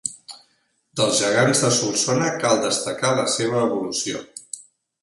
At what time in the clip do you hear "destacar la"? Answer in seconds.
2.65-3.31